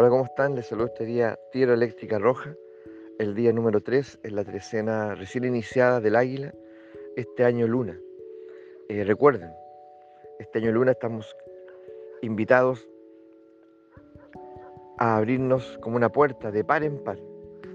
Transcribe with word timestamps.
Hola, 0.00 0.08
¿cómo 0.08 0.24
están? 0.24 0.54
Les 0.54 0.66
saludo 0.66 0.86
este 0.86 1.04
día 1.04 1.38
Tierra 1.52 1.74
Eléctrica 1.74 2.18
Roja, 2.18 2.56
el 3.18 3.34
día 3.34 3.52
número 3.52 3.82
3 3.82 4.20
en 4.22 4.34
la 4.34 4.44
trecena 4.44 5.14
recién 5.14 5.44
iniciada 5.44 6.00
del 6.00 6.16
Águila, 6.16 6.54
este 7.16 7.44
año 7.44 7.66
Luna. 7.66 8.00
Eh, 8.88 9.04
recuerden, 9.04 9.52
este 10.38 10.58
año 10.60 10.72
Luna 10.72 10.92
estamos 10.92 11.36
invitados 12.22 12.88
a 14.96 15.18
abrirnos 15.18 15.76
como 15.82 15.96
una 15.96 16.08
puerta 16.08 16.50
de 16.50 16.64
par 16.64 16.82
en 16.82 16.96
par, 17.04 17.18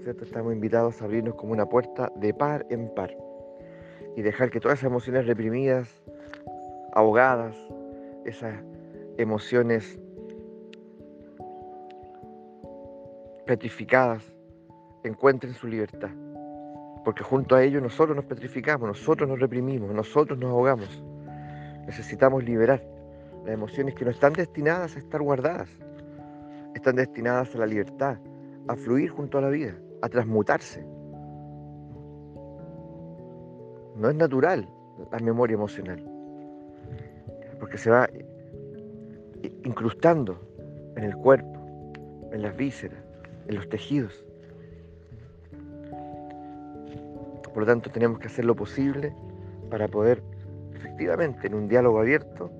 ¿cierto? 0.02 0.24
Estamos 0.24 0.52
invitados 0.52 1.00
a 1.00 1.04
abrirnos 1.04 1.36
como 1.36 1.52
una 1.52 1.66
puerta 1.66 2.10
de 2.16 2.34
par 2.34 2.66
en 2.70 2.92
par 2.92 3.16
y 4.16 4.22
dejar 4.22 4.50
que 4.50 4.58
todas 4.58 4.80
esas 4.80 4.90
emociones 4.90 5.28
reprimidas, 5.28 6.02
ahogadas, 6.92 7.54
esas 8.24 8.64
emociones 9.16 10.00
petrificadas 13.46 14.22
encuentren 15.04 15.54
su 15.54 15.66
libertad. 15.68 16.10
Porque 17.04 17.22
junto 17.22 17.54
a 17.54 17.62
ellos 17.62 17.82
nosotros 17.82 18.16
nos 18.16 18.24
petrificamos, 18.24 18.88
nosotros 18.88 19.28
nos 19.28 19.38
reprimimos, 19.38 19.90
nosotros 19.94 20.38
nos 20.38 20.50
ahogamos. 20.50 21.04
Necesitamos 21.86 22.42
liberar 22.42 22.82
las 23.44 23.54
emociones 23.54 23.94
que 23.94 24.04
no 24.04 24.10
están 24.10 24.32
destinadas 24.32 24.96
a 24.96 24.98
estar 24.98 25.22
guardadas. 25.22 25.70
Están 26.74 26.96
destinadas 26.96 27.54
a 27.54 27.58
la 27.58 27.66
libertad, 27.66 28.18
a 28.66 28.74
fluir 28.74 29.10
junto 29.10 29.38
a 29.38 29.40
la 29.40 29.48
vida, 29.48 29.74
a 30.02 30.08
transmutarse. 30.08 30.84
No 33.96 34.10
es 34.10 34.16
natural 34.16 34.68
la 35.12 35.18
memoria 35.20 35.54
emocional, 35.54 36.02
porque 37.60 37.78
se 37.78 37.90
va 37.90 38.08
incrustando 39.64 40.38
en 40.96 41.04
el 41.04 41.16
cuerpo, 41.16 41.92
en 42.32 42.42
las 42.42 42.56
vísceras, 42.56 43.05
en 43.48 43.54
los 43.54 43.68
tejidos. 43.68 44.24
Por 47.52 47.62
lo 47.62 47.66
tanto, 47.66 47.90
tenemos 47.90 48.18
que 48.18 48.26
hacer 48.26 48.44
lo 48.44 48.54
posible 48.54 49.14
para 49.70 49.88
poder, 49.88 50.22
efectivamente, 50.74 51.46
en 51.46 51.54
un 51.54 51.68
diálogo 51.68 52.00
abierto, 52.00 52.50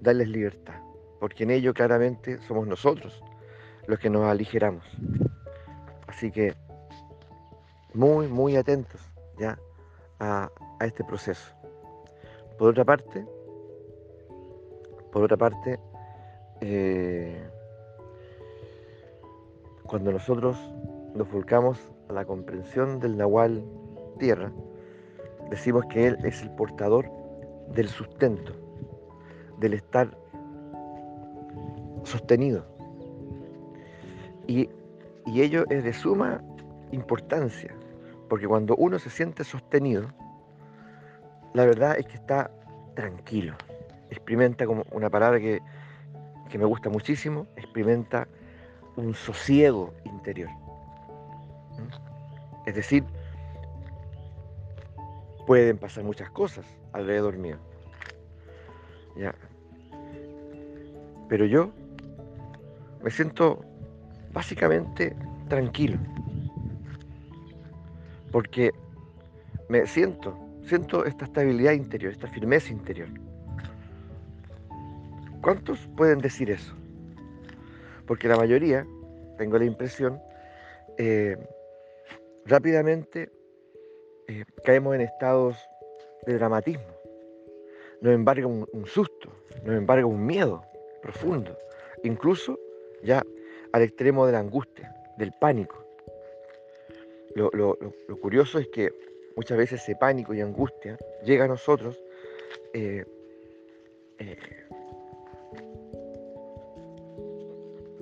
darles 0.00 0.28
libertad, 0.28 0.74
porque 1.20 1.44
en 1.44 1.52
ello 1.52 1.72
claramente 1.72 2.38
somos 2.42 2.66
nosotros 2.66 3.22
los 3.86 3.98
que 3.98 4.10
nos 4.10 4.24
aligeramos. 4.24 4.84
Así 6.06 6.30
que 6.30 6.54
muy, 7.94 8.28
muy 8.28 8.56
atentos 8.56 9.00
ya 9.38 9.58
a, 10.18 10.50
a 10.78 10.86
este 10.86 11.04
proceso. 11.04 11.54
Por 12.58 12.70
otra 12.70 12.84
parte, 12.84 13.26
por 15.10 15.22
otra 15.22 15.36
parte, 15.36 15.78
eh, 16.60 17.42
cuando 19.92 20.10
nosotros 20.10 20.56
nos 21.14 21.30
volcamos 21.30 21.92
a 22.08 22.14
la 22.14 22.24
comprensión 22.24 22.98
del 22.98 23.14
Nahual 23.18 23.62
Tierra, 24.18 24.50
decimos 25.50 25.84
que 25.90 26.06
Él 26.06 26.18
es 26.24 26.40
el 26.40 26.48
portador 26.52 27.10
del 27.74 27.88
sustento, 27.88 28.54
del 29.58 29.74
estar 29.74 30.16
sostenido. 32.04 32.64
Y, 34.46 34.70
y 35.26 35.42
ello 35.42 35.66
es 35.68 35.84
de 35.84 35.92
suma 35.92 36.42
importancia, 36.92 37.74
porque 38.30 38.48
cuando 38.48 38.74
uno 38.76 38.98
se 38.98 39.10
siente 39.10 39.44
sostenido, 39.44 40.08
la 41.52 41.66
verdad 41.66 41.98
es 41.98 42.06
que 42.06 42.14
está 42.14 42.50
tranquilo. 42.94 43.52
Experimenta 44.08 44.64
como 44.64 44.84
una 44.90 45.10
palabra 45.10 45.38
que, 45.38 45.60
que 46.48 46.56
me 46.56 46.64
gusta 46.64 46.88
muchísimo, 46.88 47.46
experimenta 47.56 48.26
un 48.96 49.14
sosiego 49.14 49.92
interior. 50.04 50.50
Es 52.66 52.74
decir, 52.74 53.04
pueden 55.46 55.78
pasar 55.78 56.04
muchas 56.04 56.30
cosas 56.30 56.64
alrededor 56.92 57.36
mío. 57.36 57.56
Ya. 59.16 59.34
Pero 61.28 61.46
yo 61.46 61.70
me 63.02 63.10
siento 63.10 63.64
básicamente 64.32 65.16
tranquilo. 65.48 65.98
Porque 68.30 68.70
me 69.68 69.86
siento, 69.86 70.38
siento 70.66 71.04
esta 71.04 71.24
estabilidad 71.24 71.72
interior, 71.72 72.12
esta 72.12 72.28
firmeza 72.28 72.72
interior. 72.72 73.08
¿Cuántos 75.42 75.78
pueden 75.96 76.18
decir 76.20 76.50
eso? 76.50 76.74
porque 78.06 78.28
la 78.28 78.36
mayoría, 78.36 78.86
tengo 79.42 79.58
la 79.58 79.64
impresión, 79.64 80.22
eh, 80.98 81.36
rápidamente 82.44 83.28
eh, 84.28 84.44
caemos 84.62 84.94
en 84.94 85.00
estados 85.00 85.56
de 86.24 86.34
dramatismo. 86.34 86.86
Nos 88.02 88.14
embarga 88.14 88.46
un, 88.46 88.86
susto, 88.86 89.32
nos 89.64 89.74
embarga 89.76 90.06
un 90.06 90.24
miedo 90.24 90.62
profundo, 91.02 91.58
incluso 92.04 92.56
ya 93.02 93.20
al 93.72 93.82
extremo 93.82 94.24
de 94.26 94.32
la 94.32 94.38
angustia, 94.38 94.94
del 95.18 95.32
pánico. 95.40 95.84
Lo, 97.34 97.50
curioso 98.20 98.60
es 98.60 98.68
que 98.68 98.92
muchas 99.34 99.58
veces 99.58 99.82
ese 99.82 99.96
pánico 99.96 100.34
y 100.34 100.40
angustia 100.40 100.96
llega 101.24 101.46
a 101.46 101.48
nosotros 101.48 102.00
eh, 102.74 103.04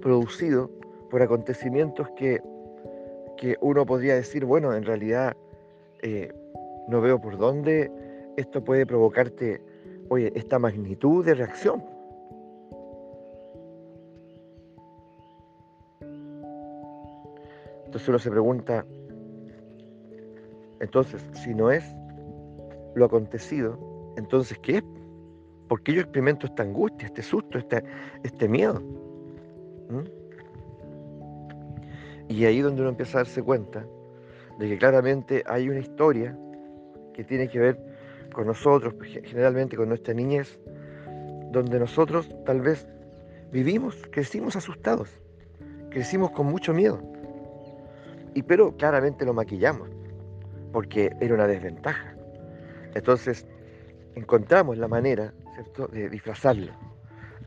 producido 0.02 0.79
por 1.10 1.22
acontecimientos 1.22 2.08
que, 2.16 2.40
uno 3.60 3.86
podría 3.86 4.14
decir, 4.14 4.44
bueno, 4.44 4.74
en 4.74 4.84
realidad 4.84 5.34
eh, 6.02 6.30
no 6.88 7.00
veo 7.00 7.18
por 7.20 7.38
dónde 7.38 7.90
esto 8.36 8.62
puede 8.62 8.84
provocarte, 8.84 9.62
oye, 10.10 10.30
esta 10.34 10.58
magnitud 10.58 11.24
de 11.24 11.34
reacción. 11.34 11.82
Entonces 17.86 18.08
uno 18.08 18.18
se 18.18 18.30
pregunta, 18.30 18.84
entonces, 20.80 21.24
si 21.32 21.54
no 21.54 21.70
es 21.70 21.84
lo 22.94 23.06
acontecido, 23.06 23.78
entonces, 24.16 24.58
¿qué 24.58 24.78
es? 24.78 24.84
¿Por 25.68 25.82
qué 25.82 25.94
yo 25.94 26.00
experimento 26.02 26.46
esta 26.46 26.62
angustia, 26.62 27.06
este 27.06 27.22
susto, 27.22 27.58
este, 27.58 27.82
este 28.22 28.48
miedo? 28.48 28.80
¿Mm? 29.88 30.19
Y 32.30 32.44
ahí 32.44 32.60
donde 32.60 32.82
uno 32.82 32.90
empieza 32.90 33.18
a 33.18 33.24
darse 33.24 33.42
cuenta 33.42 33.84
de 34.60 34.68
que 34.68 34.78
claramente 34.78 35.42
hay 35.46 35.68
una 35.68 35.80
historia 35.80 36.38
que 37.12 37.24
tiene 37.24 37.48
que 37.48 37.58
ver 37.58 37.76
con 38.32 38.46
nosotros, 38.46 38.94
pues, 38.94 39.10
generalmente 39.24 39.76
con 39.76 39.88
nuestra 39.88 40.14
niñez, 40.14 40.60
donde 41.50 41.80
nosotros 41.80 42.30
tal 42.46 42.60
vez 42.60 42.86
vivimos, 43.50 43.96
crecimos 44.12 44.54
asustados, 44.54 45.10
crecimos 45.90 46.30
con 46.30 46.46
mucho 46.46 46.72
miedo. 46.72 47.02
Y 48.32 48.44
pero 48.44 48.76
claramente 48.76 49.24
lo 49.24 49.34
maquillamos, 49.34 49.88
porque 50.72 51.10
era 51.20 51.34
una 51.34 51.48
desventaja. 51.48 52.14
Entonces, 52.94 53.44
encontramos 54.14 54.78
la 54.78 54.86
manera, 54.86 55.34
¿cierto?, 55.56 55.88
de 55.88 56.08
disfrazarlo 56.08 56.72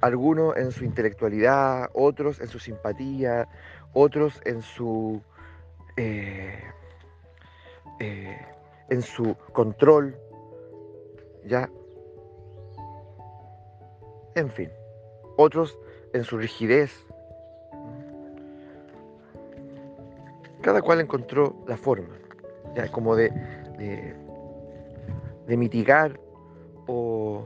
algunos 0.04 0.58
en 0.58 0.72
su 0.72 0.84
intelectualidad, 0.84 1.90
otros 1.94 2.42
en 2.42 2.50
su 2.50 2.60
simpatía, 2.60 3.48
otros 3.94 4.42
en 4.46 4.62
su, 4.62 5.22
eh, 5.98 6.60
eh, 8.00 8.38
en 8.90 9.02
su 9.02 9.36
control, 9.54 10.18
ya, 11.46 11.70
en 14.36 14.50
fin, 14.50 14.70
otros 15.38 15.78
en 16.14 16.24
su 16.24 16.38
rigidez. 16.38 16.92
Cada 20.62 20.82
cual 20.82 21.02
encontró 21.02 21.56
la 21.68 21.78
forma, 21.78 22.16
ya 22.76 22.90
como 22.92 23.16
de, 23.16 23.30
de, 23.78 24.16
de 25.46 25.58
mitigar 25.58 26.20
o 26.88 27.46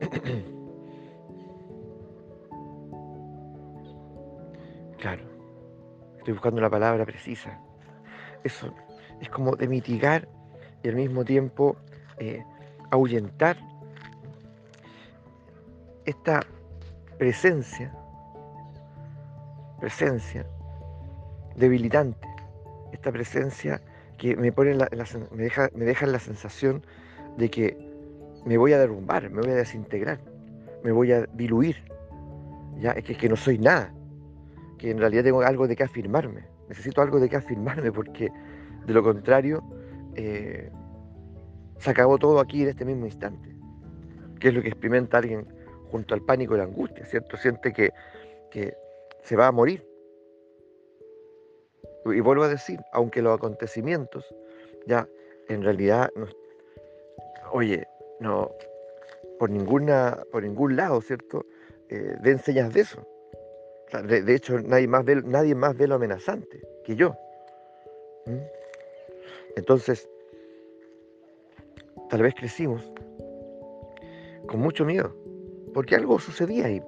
claro, 5.04 5.22
estoy 6.16 6.32
buscando 6.32 6.62
la 6.62 6.70
palabra 6.70 7.04
precisa. 7.04 7.60
Eso 8.42 8.74
es 9.20 9.28
como 9.28 9.54
de 9.54 9.68
mitigar 9.68 10.26
y 10.82 10.88
al 10.88 10.94
mismo 10.94 11.26
tiempo 11.26 11.76
eh, 12.16 12.42
ahuyentar 12.90 13.58
esta 16.06 16.40
presencia, 17.18 17.94
presencia 19.78 20.46
debilitante, 21.54 22.26
esta 22.92 23.12
presencia 23.12 23.82
que 24.16 24.36
me, 24.36 24.52
pone 24.52 24.74
me, 24.74 25.42
deja, 25.42 25.68
me 25.74 25.84
deja 25.84 26.06
la 26.06 26.18
sensación 26.18 26.82
de 27.36 27.50
que 27.50 27.76
me 28.46 28.56
voy 28.56 28.72
a 28.72 28.78
derrumbar, 28.78 29.28
me 29.28 29.42
voy 29.42 29.50
a 29.50 29.56
desintegrar, 29.56 30.18
me 30.82 30.92
voy 30.92 31.12
a 31.12 31.26
diluir. 31.34 31.76
Ya 32.78 32.92
es 32.92 33.04
que, 33.04 33.14
que 33.14 33.28
no 33.28 33.36
soy 33.36 33.58
nada, 33.58 33.93
que 34.78 34.90
en 34.90 34.98
realidad 34.98 35.24
tengo 35.24 35.42
algo 35.42 35.66
de 35.68 35.76
qué 35.76 35.84
afirmarme, 35.84 36.44
necesito 36.68 37.02
algo 37.02 37.20
de 37.20 37.28
qué 37.28 37.36
afirmarme 37.36 37.92
porque 37.92 38.30
de 38.86 38.92
lo 38.92 39.02
contrario 39.02 39.62
eh, 40.14 40.70
se 41.78 41.90
acabó 41.90 42.18
todo 42.18 42.40
aquí 42.40 42.62
en 42.62 42.68
este 42.68 42.84
mismo 42.84 43.06
instante, 43.06 43.54
que 44.40 44.48
es 44.48 44.54
lo 44.54 44.62
que 44.62 44.68
experimenta 44.68 45.18
alguien 45.18 45.46
junto 45.90 46.14
al 46.14 46.22
pánico 46.22 46.54
y 46.54 46.58
la 46.58 46.64
angustia, 46.64 47.04
¿cierto? 47.06 47.36
Siente 47.36 47.72
que, 47.72 47.90
que 48.50 48.74
se 49.22 49.36
va 49.36 49.46
a 49.46 49.52
morir. 49.52 49.86
Y 52.06 52.20
vuelvo 52.20 52.44
a 52.44 52.48
decir, 52.48 52.80
aunque 52.92 53.22
los 53.22 53.34
acontecimientos 53.34 54.24
ya 54.86 55.08
en 55.48 55.62
realidad 55.62 56.10
oye, 57.54 57.86
no, 58.20 58.50
por 59.38 59.48
ninguna, 59.48 60.24
por 60.32 60.42
ningún 60.42 60.76
lado, 60.76 61.00
¿cierto? 61.00 61.46
Eh, 61.88 62.16
den 62.20 62.38
señas 62.40 62.72
de 62.74 62.80
eso. 62.80 63.06
De, 64.02 64.34
hecho, 64.34 64.58
nadie 64.60 64.88
más, 64.88 65.04
ve, 65.04 65.22
nadie 65.24 65.54
más 65.54 65.76
ve 65.76 65.86
lo 65.86 65.96
amenazante 65.96 66.60
que 66.84 66.96
yo. 66.96 67.14
Entonces, 69.56 70.08
tal 72.10 72.22
vez 72.22 72.34
crecimos 72.34 72.90
con 74.48 74.60
mucho 74.60 74.84
miedo, 74.84 75.14
porque 75.72 75.94
algo 75.94 76.18
sucedía 76.18 76.66
ahí. 76.66 76.82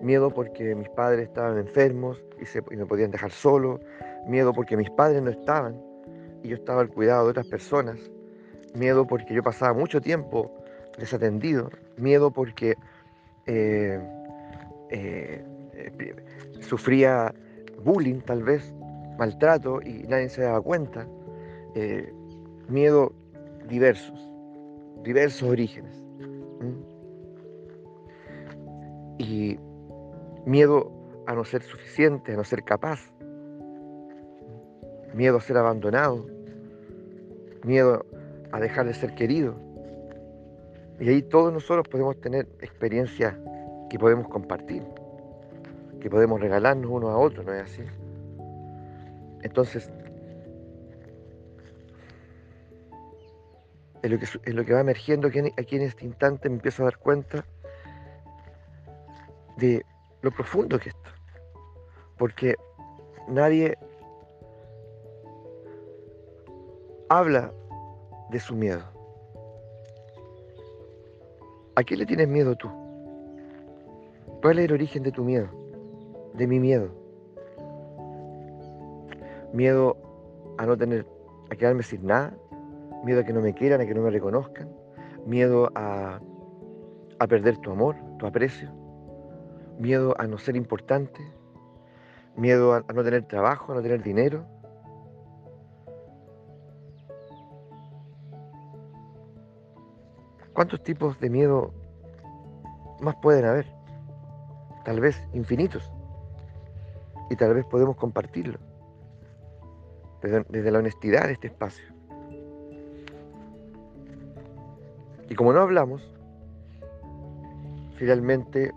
Miedo 0.00 0.30
porque 0.30 0.74
mis 0.74 0.88
padres 0.90 1.28
estaban 1.28 1.58
enfermos 1.58 2.22
y, 2.40 2.46
se, 2.46 2.60
y 2.70 2.76
me 2.76 2.86
podían 2.86 3.10
dejar 3.10 3.30
solo. 3.30 3.80
Miedo 4.26 4.52
porque 4.52 4.76
mis 4.76 4.90
padres 4.90 5.22
no 5.22 5.30
estaban 5.30 5.80
y 6.42 6.48
yo 6.48 6.56
estaba 6.56 6.80
al 6.80 6.88
cuidado 6.88 7.24
de 7.24 7.30
otras 7.30 7.46
personas. 7.46 7.98
Miedo 8.74 9.06
porque 9.06 9.32
yo 9.34 9.42
pasaba 9.42 9.74
mucho 9.74 10.00
tiempo 10.00 10.50
desatendido. 10.98 11.70
Miedo 11.96 12.32
porque 12.32 12.74
eh, 13.46 14.00
eh, 14.90 15.44
sufría 16.60 17.34
bullying 17.84 18.20
tal 18.20 18.42
vez, 18.42 18.74
maltrato 19.18 19.80
y 19.82 20.04
nadie 20.08 20.28
se 20.28 20.42
daba 20.42 20.60
cuenta. 20.60 21.06
Eh, 21.74 22.12
miedo 22.68 23.12
diversos, 23.68 24.28
diversos 25.02 25.48
orígenes. 25.48 26.02
Y 29.18 29.58
miedo 30.46 30.90
a 31.26 31.34
no 31.34 31.44
ser 31.44 31.62
suficiente, 31.62 32.32
a 32.32 32.36
no 32.36 32.44
ser 32.44 32.64
capaz, 32.64 33.00
miedo 35.14 35.36
a 35.36 35.40
ser 35.40 35.56
abandonado, 35.56 36.26
miedo 37.64 38.04
a 38.50 38.60
dejar 38.60 38.86
de 38.86 38.94
ser 38.94 39.14
querido. 39.14 39.54
Y 41.00 41.08
ahí 41.08 41.22
todos 41.22 41.52
nosotros 41.52 41.88
podemos 41.88 42.20
tener 42.20 42.48
experiencias 42.60 43.34
que 43.90 43.98
podemos 43.98 44.28
compartir, 44.28 44.82
que 46.02 46.10
podemos 46.10 46.40
regalarnos 46.40 46.90
uno 46.90 47.10
a 47.10 47.16
otro, 47.16 47.44
¿no 47.44 47.54
es 47.54 47.62
así? 47.62 47.82
Entonces, 49.42 49.88
en 54.02 54.10
lo 54.10 54.18
que, 54.18 54.52
lo 54.52 54.64
que 54.64 54.74
va 54.74 54.80
emergiendo 54.80 55.28
aquí 55.28 55.38
en, 55.38 55.52
aquí 55.56 55.76
en 55.76 55.82
este 55.82 56.04
instante 56.04 56.48
me 56.48 56.56
empiezo 56.56 56.82
a 56.82 56.86
dar 56.86 56.98
cuenta 56.98 57.44
de 59.58 59.86
lo 60.22 60.32
profundo 60.32 60.76
que 60.80 60.88
está. 60.88 61.14
Porque 62.18 62.56
nadie 63.28 63.78
habla 67.08 67.52
de 68.30 68.40
su 68.40 68.56
miedo. 68.56 68.82
¿A 71.76 71.84
qué 71.84 71.96
le 71.96 72.06
tienes 72.06 72.26
miedo 72.26 72.56
tú? 72.56 72.68
¿Cuál 74.42 74.58
es 74.58 74.64
el 74.64 74.72
origen 74.72 75.04
de 75.04 75.12
tu 75.12 75.22
miedo? 75.22 75.61
De 76.34 76.46
mi 76.46 76.60
miedo. 76.60 76.88
Miedo 79.52 79.96
a 80.58 80.66
no 80.66 80.76
tener, 80.76 81.06
a 81.50 81.56
quedarme 81.56 81.82
sin 81.82 82.06
nada. 82.06 82.34
Miedo 83.04 83.20
a 83.20 83.24
que 83.24 83.32
no 83.32 83.40
me 83.40 83.54
quieran, 83.54 83.80
a 83.80 83.86
que 83.86 83.94
no 83.94 84.02
me 84.02 84.10
reconozcan. 84.10 84.68
Miedo 85.26 85.70
a, 85.74 86.20
a 87.18 87.26
perder 87.26 87.58
tu 87.58 87.70
amor, 87.70 87.96
tu 88.18 88.26
aprecio. 88.26 88.70
Miedo 89.78 90.14
a 90.18 90.26
no 90.26 90.38
ser 90.38 90.56
importante. 90.56 91.20
Miedo 92.36 92.72
a 92.74 92.92
no 92.92 93.04
tener 93.04 93.26
trabajo, 93.26 93.72
a 93.72 93.74
no 93.74 93.82
tener 93.82 94.02
dinero 94.02 94.46
¿Cuántos 100.52 100.82
tipos 100.82 101.18
de 101.18 101.30
miedo 101.30 101.72
más 103.00 103.16
pueden 103.16 103.46
haber? 103.46 103.66
Tal 104.84 105.00
vez 105.00 105.20
infinitos. 105.32 105.90
Y 107.32 107.36
tal 107.36 107.54
vez 107.54 107.64
podemos 107.64 107.96
compartirlo. 107.96 108.58
Desde, 110.20 110.70
la 110.70 110.80
honestidad 110.80 111.28
de 111.28 111.32
este 111.32 111.46
espacio. 111.46 111.82
Y 115.30 115.34
como 115.34 115.54
no 115.54 115.60
hablamos, 115.60 116.14
finalmente 117.96 118.70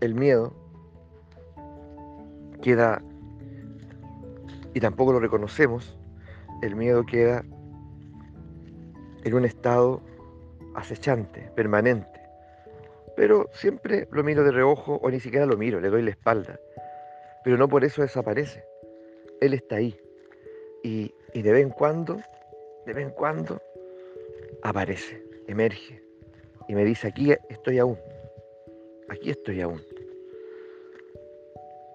el 0.00 0.14
miedo 0.14 0.52
queda, 2.60 3.00
y 4.74 4.80
tampoco 4.80 5.14
lo 5.14 5.18
reconocemos, 5.18 5.96
el 6.60 6.76
miedo 6.76 7.06
queda 7.06 7.42
en 9.24 9.34
un 9.34 9.46
estado 9.46 10.02
acechante, 10.74 11.50
permanente. 11.56 12.20
Pero 13.16 13.48
siempre 13.54 14.08
lo 14.12 14.22
miro 14.22 14.44
de 14.44 14.52
reojo 14.52 14.96
o 14.96 15.10
ni 15.10 15.20
siquiera 15.20 15.46
lo 15.46 15.56
miro, 15.56 15.80
le 15.80 15.88
doy 15.88 16.02
la 16.02 16.10
espalda. 16.10 16.60
Pero 17.44 17.56
no 17.56 17.68
por 17.68 17.84
eso 17.84 18.02
desaparece. 18.02 18.64
Él 19.40 19.54
está 19.54 19.76
ahí. 19.76 19.98
Y, 20.82 21.12
de 21.34 21.52
vez 21.52 21.62
en 21.62 21.70
cuando, 21.70 22.20
de 22.86 22.92
vez 22.92 23.06
en 23.06 23.12
cuando, 23.12 23.60
aparece, 24.62 25.22
emerge. 25.46 26.02
Y 26.68 26.74
me 26.74 26.84
dice, 26.84 27.08
aquí 27.08 27.32
estoy 27.48 27.78
aún. 27.78 27.98
Aquí 29.08 29.30
estoy 29.30 29.60
aún. 29.60 29.80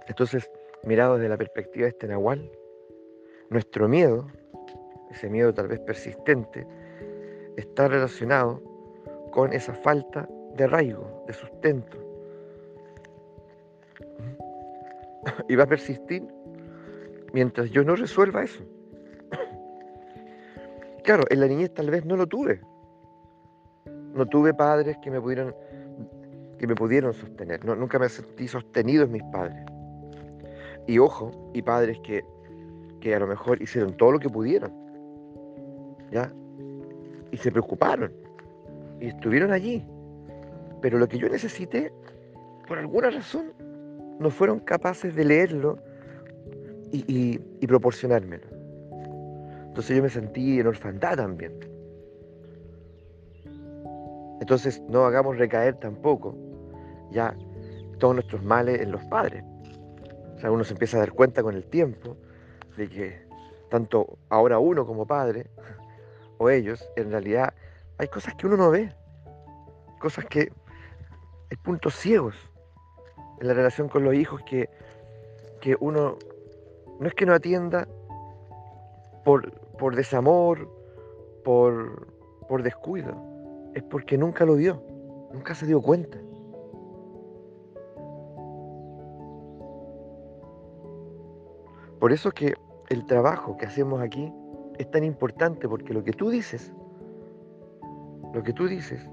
Entonces, 0.07 0.49
mirado 0.83 1.15
desde 1.15 1.29
la 1.29 1.37
perspectiva 1.37 1.83
de 1.83 1.89
este 1.89 2.07
Nahual, 2.07 2.49
nuestro 3.49 3.87
miedo, 3.87 4.27
ese 5.11 5.29
miedo 5.29 5.53
tal 5.53 5.67
vez 5.67 5.79
persistente, 5.79 6.65
está 7.57 7.87
relacionado 7.87 8.61
con 9.31 9.53
esa 9.53 9.73
falta 9.73 10.27
de 10.55 10.63
arraigo, 10.63 11.23
de 11.27 11.33
sustento. 11.33 12.06
Y 15.49 15.55
va 15.55 15.63
a 15.63 15.67
persistir 15.67 16.23
mientras 17.33 17.69
yo 17.71 17.83
no 17.83 17.95
resuelva 17.95 18.43
eso. 18.43 18.63
Claro, 21.03 21.23
en 21.29 21.39
la 21.39 21.47
niñez 21.47 21.73
tal 21.73 21.89
vez 21.89 22.03
no 22.03 22.17
lo 22.17 22.27
tuve. 22.27 22.59
No 24.13 24.25
tuve 24.25 24.53
padres 24.53 24.97
que 25.01 25.09
me 25.09 25.21
pudieran, 25.21 25.55
que 26.59 26.67
me 26.67 26.75
pudieron 26.75 27.13
sostener. 27.13 27.63
nunca 27.63 27.97
me 27.97 28.09
sentí 28.09 28.45
sostenido 28.49 29.05
en 29.05 29.13
mis 29.13 29.23
padres. 29.31 29.63
Y 30.85 30.99
ojo, 30.99 31.31
y 31.53 31.61
padres 31.61 31.97
que, 32.03 32.25
que 32.99 33.15
a 33.15 33.19
lo 33.19 33.27
mejor 33.27 33.61
hicieron 33.61 33.95
todo 33.95 34.11
lo 34.11 34.19
que 34.19 34.29
pudieron. 34.29 34.73
¿Ya? 36.11 36.29
y 37.31 37.37
se 37.37 37.51
preocuparon 37.51 38.11
y 38.99 39.07
estuvieron 39.07 39.51
allí. 39.51 39.85
Pero 40.81 40.97
lo 40.99 41.07
que 41.07 41.17
yo 41.17 41.29
necesité, 41.29 41.91
por 42.67 42.77
alguna 42.77 43.09
razón, 43.09 43.53
no 44.19 44.29
fueron 44.29 44.59
capaces 44.59 45.15
de 45.15 45.25
leerlo 45.25 45.77
y, 46.91 47.37
proporcionármelo. 47.67 48.47
Entonces 49.67 49.95
yo 49.95 50.03
me 50.03 50.09
sentí 50.09 50.59
en 50.59 50.67
orfandad 50.67 51.17
también. 51.17 51.59
Entonces 54.39 54.81
no 54.87 55.05
hagamos 55.05 55.37
recaer 55.37 55.75
tampoco 55.75 56.35
ya 57.11 57.35
todos 57.99 58.15
nuestros 58.15 58.43
males 58.43 58.81
en 58.81 58.91
los 58.91 59.03
padres. 59.05 59.43
O 60.35 60.39
sea, 60.39 60.51
uno 60.51 60.63
se 60.63 60.73
empieza 60.73 60.97
a 60.97 61.01
dar 61.01 61.11
cuenta 61.11 61.43
con 61.43 61.55
el 61.55 61.65
tiempo 61.65 62.15
de 62.77 62.87
que 62.87 63.27
tanto 63.69 64.17
ahora 64.29 64.59
uno 64.59 64.85
como 64.85 65.05
padre 65.05 65.47
o 66.37 66.49
ellos, 66.49 66.87
en 66.95 67.11
realidad 67.11 67.53
hay 67.97 68.07
cosas 68.07 68.35
que 68.35 68.47
uno 68.47 68.55
no 68.55 68.69
ve, 68.69 68.93
cosas 69.99 70.25
que 70.25 70.51
hay 71.49 71.57
puntos 71.63 71.95
ciegos 71.95 72.35
en 73.39 73.47
la 73.47 73.53
relación 73.53 73.89
con 73.89 74.03
los 74.03 74.13
hijos 74.13 74.41
que, 74.43 74.69
que 75.61 75.75
uno 75.79 76.17
no 76.99 77.07
es 77.07 77.13
que 77.13 77.25
no 77.25 77.33
atienda 77.33 77.87
por, 79.23 79.51
por 79.77 79.95
desamor, 79.95 80.67
por, 81.43 82.07
por 82.47 82.63
descuido, 82.63 83.15
es 83.73 83.83
porque 83.83 84.17
nunca 84.17 84.45
lo 84.45 84.55
vio, 84.55 84.81
nunca 85.33 85.53
se 85.53 85.65
dio 85.65 85.81
cuenta. 85.81 86.17
Por 91.99 92.11
eso 92.11 92.31
que 92.31 92.53
el 92.89 93.05
trabajo 93.05 93.57
que 93.57 93.65
hacemos 93.65 94.01
aquí 94.01 94.31
es 94.77 94.89
tan 94.91 95.03
importante 95.03 95.67
porque 95.67 95.93
lo 95.93 96.03
que 96.03 96.13
tú 96.13 96.29
dices, 96.29 96.71
lo 98.33 98.43
que 98.43 98.53
tú 98.53 98.67
dices, 98.67 99.09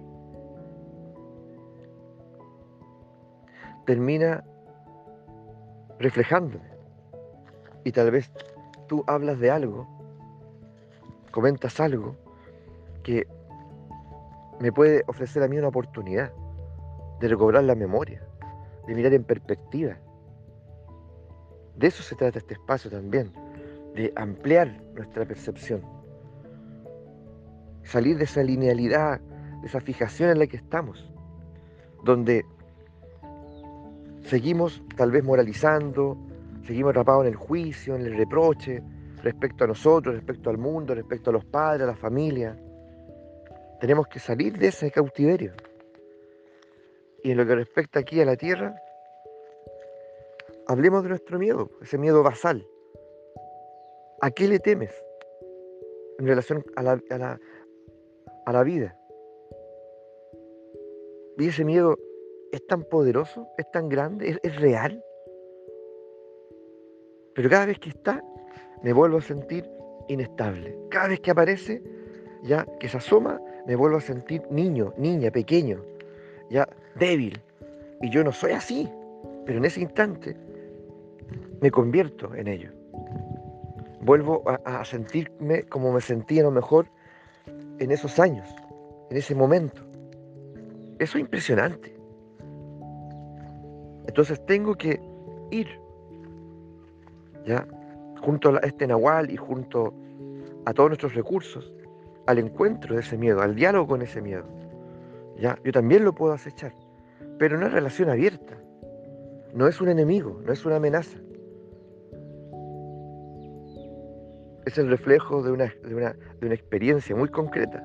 termina 3.85 4.45
reflejándome. 5.99 6.69
Y 7.85 7.93
tal 7.93 8.11
vez 8.11 8.31
tú 8.87 9.05
hablas 9.07 9.39
de 9.41 9.51
algo, 9.51 9.87
comentas 11.31 11.81
algo 11.81 12.17
que 13.03 13.27
me 14.61 14.73
puede 14.73 15.03
ofrecer 15.07 15.43
a 15.43 15.49
mí 15.49 15.59
una 15.59 15.69
oportunidad 15.69 16.33
de 17.21 17.29
recobrar 17.29 17.65
la 17.65 17.75
memoria, 17.75 18.23
de 18.87 18.95
mirar 18.95 19.13
en 19.13 19.25
perspectiva. 19.25 19.97
De 21.77 21.89
eso 21.89 22.03
se 22.03 22.15
trata 22.15 22.39
este 22.39 22.55
espacio 22.55 22.91
también, 22.91 23.33
de 23.95 24.13
ampliar 24.17 24.81
nuestra 24.95 25.25
percepción, 25.25 25.83
salir 27.83 28.17
de 28.17 28.25
esa 28.25 28.43
linealidad, 28.43 29.21
de 29.61 29.67
esa 29.67 29.81
fijación 29.81 30.31
en 30.31 30.39
la 30.39 30.47
que 30.47 30.57
estamos, 30.57 31.13
donde 32.05 32.45
seguimos 34.25 34.83
tal 34.97 35.11
vez 35.11 35.23
moralizando, 35.23 36.17
seguimos 36.67 36.91
atrapados 36.91 37.25
en 37.27 37.33
el 37.33 37.37
juicio, 37.37 37.95
en 37.97 38.03
el 38.03 38.17
reproche, 38.17 38.83
respecto 39.23 39.65
a 39.65 39.67
nosotros, 39.67 40.15
respecto 40.15 40.51
al 40.51 40.59
mundo, 40.59 40.95
respecto 40.95 41.31
a 41.31 41.33
los 41.33 41.45
padres, 41.45 41.83
a 41.83 41.87
la 41.87 41.97
familia. 41.97 42.57
Tenemos 43.81 44.07
que 44.09 44.19
salir 44.19 44.59
de 44.59 44.69
ese 44.69 44.91
cautiverio. 44.91 45.53
Y 47.23 47.31
en 47.31 47.39
lo 47.39 47.47
que 47.47 47.55
respecta 47.55 48.01
aquí 48.01 48.21
a 48.21 48.27
la 48.27 48.37
tierra, 48.37 48.75
hablemos 50.69 51.03
de 51.03 51.11
nuestro 51.11 51.39
miedo, 51.39 51.71
ese 51.83 51.99
miedo 51.99 52.23
basal. 52.23 52.67
¿A 54.21 54.31
qué 54.31 54.47
le 54.47 54.59
temes 54.59 54.93
en 56.19 56.27
relación 56.27 56.65
a 56.77 56.83
la, 56.83 57.01
a 58.47 58.53
la, 58.53 58.63
vida? 58.63 58.97
¿Y 61.39 61.49
ese 61.49 61.65
miedo 61.65 61.97
es 62.55 62.67
tan 62.67 62.85
poderoso? 62.85 63.49
¿Es 63.59 63.71
tan 63.71 63.89
grande? 63.89 64.39
¿Es, 64.43 64.57
real? 64.57 65.03
Pero 67.35 67.51
cada 67.51 67.67
vez 67.67 67.79
que 67.79 67.89
está, 67.89 68.23
me 68.83 68.93
vuelvo 68.93 69.19
a 69.19 69.23
sentir 69.23 69.69
inestable. 70.09 70.77
Cada 70.91 71.09
vez 71.09 71.21
que 71.21 71.33
aparece, 71.33 71.83
ya 72.45 72.65
que 72.79 72.89
se 72.89 72.99
asoma, 72.99 73.41
me 73.67 73.75
vuelvo 73.75 73.97
a 73.97 74.01
sentir 74.01 74.43
niño, 74.51 74.95
niña, 74.97 75.31
pequeño, 75.31 75.83
ya 76.51 76.69
débil. 76.95 77.41
Y 78.03 78.11
yo 78.11 78.23
no 78.23 78.33
soy 78.33 78.53
así, 78.53 78.89
pero 79.47 79.59
en 79.59 79.65
ese 79.65 79.81
instante 79.81 80.37
me 81.61 81.71
convierto 81.71 82.35
en 82.35 82.47
ello. 82.47 82.71
Vuelvo 84.03 84.45
a, 84.47 84.85
sentirme 84.85 85.63
como 85.65 85.93
me 85.93 86.01
sentía 86.01 86.43
a 86.43 86.45
lo 86.45 86.51
mejor 86.51 86.87
en 87.79 87.91
esos 87.91 88.21
años, 88.21 88.49
en 89.11 89.17
ese 89.17 89.35
momento. 89.35 89.83
Eso 90.99 91.19
es 91.19 91.23
impresionante. 91.23 91.94
Entonces 94.15 94.47
tengo 94.47 94.77
que 94.77 95.01
ir, 95.51 95.67
¿ya? 97.45 97.67
Junto 98.23 98.55
a 98.55 98.59
este 98.59 98.87
Nahual 98.87 99.29
y 99.29 99.37
junto 99.37 99.93
a 100.65 100.73
todos 100.73 100.91
nuestros 100.91 101.17
recursos, 101.17 101.73
al 102.29 102.39
encuentro 102.39 102.95
de 102.95 103.01
ese 103.01 103.19
miedo, 103.19 103.43
al 103.43 103.57
diálogo 103.57 103.89
con 103.89 104.03
ese 104.03 104.23
miedo. 104.23 104.45
¿ya? 105.37 105.59
Yo 105.65 105.73
también 105.73 106.05
lo 106.05 106.15
puedo 106.15 106.33
acechar, 106.33 106.73
pero 107.41 107.59
una 107.59 107.69
relación 107.69 108.09
abierta. 108.09 108.57
No 109.53 109.67
es 109.67 109.81
un 109.81 109.89
enemigo, 109.89 110.41
no 110.47 110.53
es 110.53 110.65
una 110.65 110.77
amenaza. 110.77 111.19
Es 114.65 114.79
el 114.79 114.91
reflejo 114.91 115.43
de 115.43 115.51
una, 115.51 115.75
de 115.83 115.93
una, 115.93 116.55
experiencia 116.55 117.17
muy 117.17 117.31
concreta. 117.31 117.85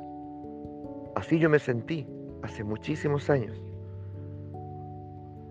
Así 1.15 1.39
yo 1.39 1.49
me 1.49 1.57
sentí 1.57 2.05
hace 2.43 2.63
muchísimos 2.63 3.31
años. 3.31 3.59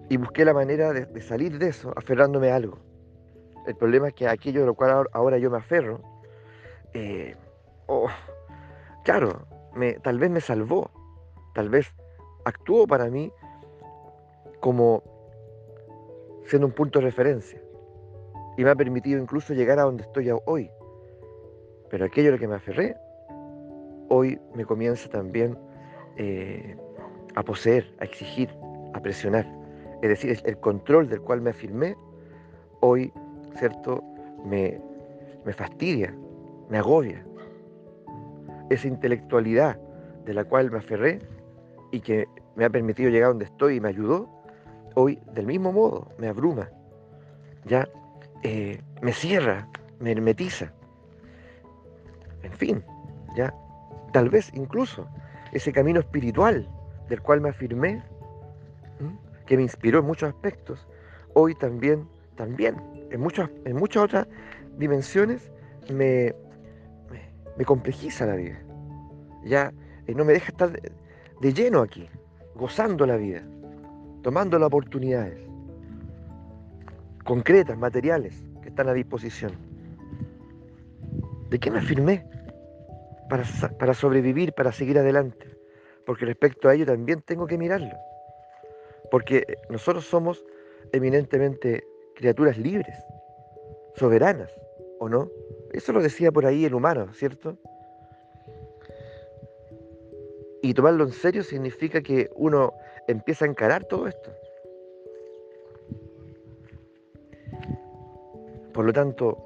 Y 0.08 0.16
busqué 0.16 0.44
la 0.44 0.54
manera 0.54 0.92
de, 0.92 1.20
salir 1.20 1.58
de 1.58 1.68
eso 1.68 1.92
aferrándome 1.96 2.50
a 2.50 2.56
algo. 2.56 2.78
El 3.66 3.76
problema 3.76 4.08
es 4.08 4.14
que 4.14 4.26
aquello 4.26 4.60
de 4.60 4.66
lo 4.66 4.74
cual 4.74 5.06
ahora, 5.12 5.38
yo 5.38 5.50
me 5.50 5.58
aferro, 5.58 6.00
eh, 6.94 7.36
oh, 7.86 8.08
claro, 9.04 9.46
me, 9.74 9.94
tal 9.94 10.18
vez 10.18 10.30
me 10.30 10.40
salvó, 10.40 10.90
tal 11.54 11.68
vez 11.68 11.92
actuó 12.44 12.86
para 12.86 13.10
mí 13.10 13.30
como 14.60 15.02
siendo 16.46 16.66
un 16.66 16.72
punto 16.72 16.98
de 16.98 17.04
referencia 17.04 17.60
y 18.56 18.64
me 18.64 18.70
ha 18.70 18.74
permitido 18.74 19.20
incluso 19.20 19.54
llegar 19.54 19.78
a 19.78 19.82
donde 19.82 20.02
estoy 20.02 20.30
hoy. 20.46 20.70
Pero 21.90 22.06
aquello 22.06 22.30
a 22.30 22.32
lo 22.32 22.38
que 22.38 22.48
me 22.48 22.56
aferré, 22.56 22.96
hoy 24.08 24.40
me 24.54 24.64
comienza 24.64 25.08
también 25.08 25.56
eh, 26.16 26.76
a 27.34 27.42
poseer, 27.42 27.94
a 28.00 28.04
exigir, 28.04 28.50
a 28.94 29.00
presionar. 29.00 29.57
Es 30.02 30.08
decir, 30.08 30.40
el 30.44 30.58
control 30.58 31.08
del 31.08 31.20
cual 31.20 31.40
me 31.40 31.50
afirmé, 31.50 31.96
hoy, 32.80 33.12
¿cierto?, 33.58 34.02
me, 34.44 34.80
me 35.44 35.52
fastidia, 35.52 36.14
me 36.68 36.78
agobia. 36.78 37.24
Esa 38.70 38.86
intelectualidad 38.86 39.78
de 40.24 40.34
la 40.34 40.44
cual 40.44 40.70
me 40.70 40.78
aferré 40.78 41.20
y 41.90 42.00
que 42.00 42.28
me 42.54 42.64
ha 42.64 42.70
permitido 42.70 43.10
llegar 43.10 43.30
donde 43.30 43.46
estoy 43.46 43.76
y 43.76 43.80
me 43.80 43.88
ayudó, 43.88 44.28
hoy 44.94 45.18
del 45.32 45.46
mismo 45.46 45.72
modo 45.72 46.08
me 46.18 46.28
abruma, 46.28 46.68
ya 47.64 47.88
eh, 48.42 48.80
me 49.00 49.12
cierra, 49.12 49.68
me 50.00 50.12
hermetiza. 50.12 50.72
En 52.42 52.52
fin, 52.52 52.84
ya 53.36 53.54
tal 54.12 54.28
vez 54.28 54.50
incluso 54.54 55.08
ese 55.52 55.72
camino 55.72 56.00
espiritual 56.00 56.68
del 57.08 57.22
cual 57.22 57.40
me 57.40 57.48
afirmé, 57.48 58.02
que 59.48 59.56
me 59.56 59.62
inspiró 59.62 60.00
en 60.00 60.04
muchos 60.04 60.28
aspectos, 60.28 60.86
hoy 61.32 61.54
también, 61.54 62.06
también, 62.36 62.76
en, 63.10 63.18
muchas, 63.18 63.48
en 63.64 63.76
muchas 63.76 64.04
otras 64.04 64.28
dimensiones, 64.76 65.50
me, 65.90 66.34
me, 67.56 67.64
complejiza 67.64 68.26
la 68.26 68.36
vida. 68.36 68.60
Ya 69.44 69.72
eh, 70.06 70.14
no 70.14 70.26
me 70.26 70.34
deja 70.34 70.48
estar 70.48 70.70
de 70.70 71.52
lleno 71.54 71.80
aquí, 71.80 72.06
gozando 72.56 73.06
la 73.06 73.16
vida, 73.16 73.42
tomando 74.22 74.58
las 74.58 74.66
oportunidades 74.66 75.40
concretas, 77.24 77.78
materiales, 77.78 78.34
que 78.62 78.68
están 78.68 78.88
a 78.88 78.92
disposición. 78.92 79.52
¿De 81.48 81.58
qué 81.58 81.70
me 81.70 81.78
afirmé 81.78 82.26
para, 83.30 83.44
para 83.78 83.94
sobrevivir, 83.94 84.52
para 84.52 84.72
seguir 84.72 84.98
adelante? 84.98 85.46
Porque 86.04 86.26
respecto 86.26 86.68
a 86.68 86.74
ello 86.74 86.84
también 86.84 87.22
tengo 87.22 87.46
que 87.46 87.56
mirarlo. 87.56 87.96
Porque 89.10 89.44
nosotros 89.70 90.04
somos 90.06 90.44
eminentemente 90.92 91.86
criaturas 92.14 92.58
libres, 92.58 92.96
soberanas, 93.94 94.50
¿o 94.98 95.08
no? 95.08 95.30
Eso 95.72 95.92
lo 95.92 96.02
decía 96.02 96.32
por 96.32 96.46
ahí 96.46 96.64
el 96.64 96.74
humano, 96.74 97.12
¿cierto? 97.12 97.56
Y 100.62 100.74
tomarlo 100.74 101.04
en 101.04 101.12
serio 101.12 101.42
significa 101.42 102.00
que 102.00 102.28
uno 102.34 102.72
empieza 103.06 103.44
a 103.44 103.48
encarar 103.48 103.84
todo 103.84 104.08
esto. 104.08 104.30
Por 108.72 108.84
lo 108.84 108.92
tanto, 108.92 109.38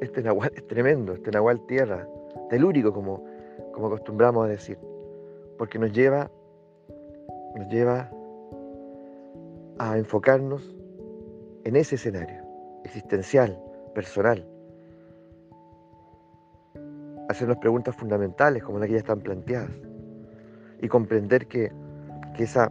este 0.00 0.22
nahual 0.22 0.52
es 0.54 0.66
tremendo, 0.66 1.12
este 1.12 1.30
nahual 1.30 1.64
tierra, 1.66 2.06
telúrico 2.50 2.92
como, 2.92 3.24
como 3.72 3.88
acostumbramos 3.88 4.46
a 4.46 4.48
decir, 4.48 4.78
porque 5.56 5.78
nos 5.78 5.92
lleva, 5.92 6.30
nos 7.56 7.68
lleva 7.68 8.10
a 9.78 9.96
enfocarnos 9.96 10.74
en 11.64 11.76
ese 11.76 11.96
escenario 11.96 12.42
existencial, 12.84 13.58
personal, 13.94 14.46
hacernos 17.28 17.58
preguntas 17.58 17.94
fundamentales 17.94 18.62
como 18.62 18.78
las 18.78 18.86
que 18.86 18.94
ya 18.94 18.98
están 18.98 19.20
planteadas 19.20 19.70
y 20.80 20.88
comprender 20.88 21.46
que, 21.46 21.70
esa 22.38 22.70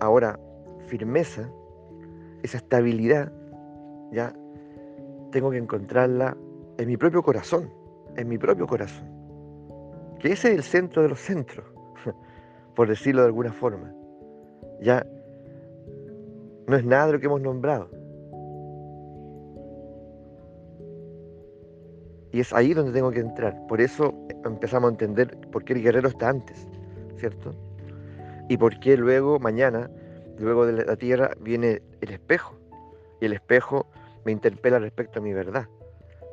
ahora 0.00 0.36
firmeza, 0.88 1.48
esa 2.42 2.56
estabilidad, 2.56 3.30
ya 4.10 4.34
tengo 5.30 5.52
que 5.52 5.58
encontrarla 5.58 6.36
en 6.76 6.88
mi 6.88 6.96
propio 6.96 7.22
corazón, 7.22 7.72
en 8.16 8.28
mi 8.28 8.36
propio 8.36 8.66
corazón. 8.66 9.08
Que 10.18 10.32
ese 10.32 10.48
es 10.48 10.54
el 10.56 10.62
centro 10.64 11.02
de 11.02 11.08
los 11.10 11.20
centros, 11.20 11.64
por 12.74 12.88
decirlo 12.88 13.20
de 13.20 13.28
alguna 13.28 13.52
forma. 13.52 13.94
Ya 14.80 15.06
no 16.70 16.76
es 16.76 16.84
nada 16.84 17.06
de 17.06 17.12
lo 17.12 17.20
que 17.20 17.26
hemos 17.26 17.40
nombrado. 17.40 17.88
Y 22.32 22.40
es 22.40 22.52
ahí 22.52 22.74
donde 22.74 22.92
tengo 22.92 23.10
que 23.10 23.20
entrar. 23.20 23.56
Por 23.66 23.80
eso 23.80 24.14
empezamos 24.44 24.88
a 24.88 24.92
entender 24.92 25.36
por 25.50 25.64
qué 25.64 25.72
el 25.72 25.82
guerrero 25.82 26.08
está 26.08 26.28
antes. 26.28 26.68
¿cierto? 27.20 27.54
Y 28.48 28.56
por 28.56 28.80
qué 28.80 28.96
luego, 28.96 29.38
mañana, 29.38 29.88
luego 30.38 30.66
de 30.66 30.84
la 30.84 30.96
tierra, 30.96 31.30
viene 31.40 31.82
el 32.00 32.10
espejo. 32.10 32.56
Y 33.20 33.26
el 33.26 33.34
espejo 33.34 33.86
me 34.24 34.32
interpela 34.32 34.78
respecto 34.78 35.20
a 35.20 35.22
mi 35.22 35.32
verdad. 35.32 35.68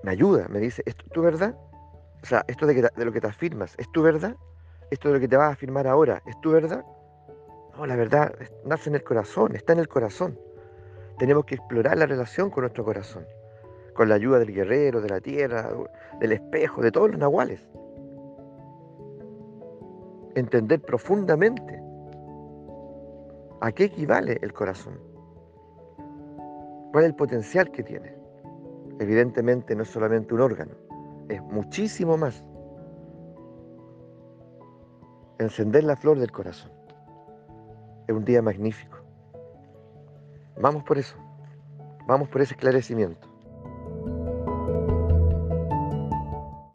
Me 0.04 0.12
ayuda, 0.12 0.48
me 0.48 0.60
dice, 0.60 0.82
¿esto 0.86 1.04
es 1.06 1.12
tu 1.12 1.22
verdad? 1.22 1.56
O 2.24 2.26
sea, 2.26 2.44
esto 2.48 2.66
de, 2.66 2.82
de 2.82 3.06
lo 3.06 3.12
que 3.12 3.22
te 3.22 3.28
afirmas, 3.28 3.76
¿es 3.78 3.92
tu 3.92 4.02
verdad? 4.02 4.36
¿Esto 4.90 5.10
de 5.10 5.16
lo 5.16 5.20
que 5.20 5.28
te 5.28 5.36
vas 5.36 5.50
a 5.50 5.54
afirmar 5.54 5.86
ahora, 5.86 6.24
es 6.26 6.40
tu 6.42 6.52
verdad? 6.52 6.84
No, 7.78 7.86
la 7.86 7.96
verdad 7.96 8.34
nace 8.66 8.90
en 8.90 8.96
el 8.96 9.04
corazón, 9.04 9.56
está 9.56 9.74
en 9.74 9.80
el 9.80 9.88
corazón. 9.88 10.40
Tenemos 11.20 11.46
que 11.46 11.56
explorar 11.56 11.96
la 11.98 12.08
relación 12.08 12.50
con 12.50 12.62
nuestro 12.62 12.84
corazón, 12.84 13.24
con 13.94 14.10
la 14.10 14.16
ayuda 14.16 14.40
del 14.40 14.52
guerrero, 14.52 15.00
de 15.00 15.10
la 15.10 15.22
tierra, 15.22 15.70
del 16.20 16.32
espejo, 16.32 16.82
de 16.82 16.92
todos 16.92 17.12
los 17.12 17.20
nahuales. 17.20 17.64
Entender 20.34 20.82
profundamente 20.82 21.80
a 23.62 23.72
qué 23.72 23.86
equivale 23.86 24.40
el 24.42 24.54
corazón, 24.54 25.00
cuál 26.92 27.04
es 27.04 27.10
el 27.12 27.16
potencial 27.16 27.72
que 27.72 27.84
tiene. 27.84 28.16
Evidentemente 29.00 29.76
no 29.76 29.84
es 29.84 29.90
solamente 29.90 30.34
un 30.34 30.42
órgano, 30.42 30.74
es 31.30 31.44
muchísimo 31.44 32.18
más. 32.18 32.44
Encender 35.38 35.84
la 35.84 35.96
flor 35.96 36.18
del 36.18 36.32
corazón. 36.32 36.77
Es 38.08 38.16
un 38.16 38.24
día 38.24 38.42
magnífico. 38.42 38.98
Vamos 40.60 40.84
por 40.84 40.98
eso. 40.98 41.16
Vamos 42.08 42.30
por 42.30 42.42
ese 42.42 42.54
esclarecimiento. 42.54 43.27